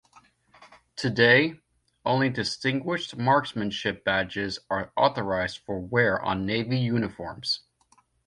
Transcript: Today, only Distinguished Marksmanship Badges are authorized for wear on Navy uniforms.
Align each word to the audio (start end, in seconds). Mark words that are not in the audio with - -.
Today, 0.95 1.59
only 2.05 2.31
Distinguished 2.31 3.17
Marksmanship 3.17 4.03
Badges 4.03 4.57
are 4.67 4.91
authorized 4.97 5.59
for 5.59 5.79
wear 5.79 6.19
on 6.23 6.43
Navy 6.43 6.79
uniforms. 6.79 7.59